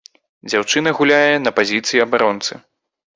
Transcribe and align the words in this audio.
Дзяўчына 0.49 0.93
гуляе 0.99 1.35
на 1.45 1.51
пазіцыі 1.59 2.01
абаронцы. 2.07 2.59